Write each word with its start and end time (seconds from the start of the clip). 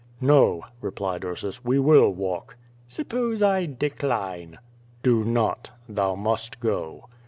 "No," 0.19 0.63
replied 0.81 1.23
Ursus, 1.23 1.63
"we 1.63 1.77
will 1.77 2.09
walk." 2.09 2.57
"Suppose 2.87 3.43
I 3.43 3.67
decline?" 3.67 4.57
"Do 5.03 5.23
not. 5.23 5.69
Thou 5.87 6.15
must 6.15 6.59
go." 6.59 7.07